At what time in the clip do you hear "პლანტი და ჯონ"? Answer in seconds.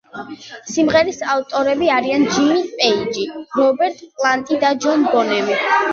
4.19-5.07